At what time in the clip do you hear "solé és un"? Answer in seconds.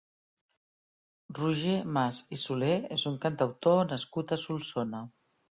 2.45-3.21